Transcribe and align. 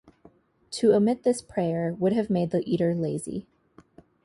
To 0.71 0.95
omit 0.95 1.21
this 1.21 1.43
prayer 1.43 1.93
would 1.93 2.11
have 2.11 2.27
made 2.27 2.49
the 2.49 2.67
eater 2.67 2.95
lazy. 2.95 3.45